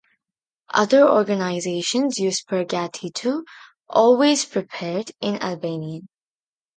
[0.73, 3.43] Other organizations use "Pergatitu",
[3.87, 6.09] "Always Prepared" in Albanian.